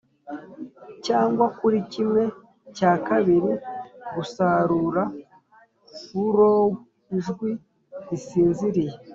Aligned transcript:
cyangwa 1.05 1.45
kuri 1.59 1.77
kimwe 1.91 2.23
cya 2.77 2.91
kabiri-gusarura 3.07 5.03
furrow 6.05 6.65
ijwi 7.17 7.51
risinziriye, 8.07 8.95